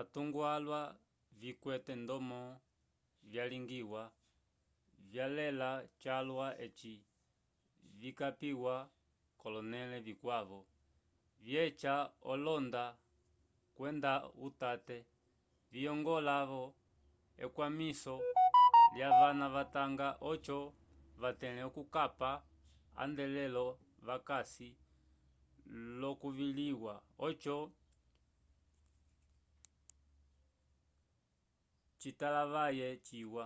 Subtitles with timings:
[0.00, 0.80] atungo alwa
[1.40, 2.40] vikwete ndomo
[3.30, 4.02] vyalingiwa
[5.10, 5.70] vyalela
[6.02, 6.94] calwa eci
[8.00, 8.74] vikapiwa
[9.38, 10.60] k'olonẽle vikwavo
[11.44, 11.94] vyeca
[12.32, 12.84] olohonda
[13.76, 14.12] kwenda
[14.46, 14.98] utate
[15.72, 16.64] viyongola-vo
[17.44, 18.14] ekwamiso
[18.94, 20.58] lyavana vatanga oco
[21.20, 22.30] vatẽle okukapa
[23.02, 23.66] atendelo
[24.06, 24.70] vakasi
[25.98, 26.94] l'okusukiliwa
[27.26, 27.56] oco
[32.00, 33.44] citalavaye ciwa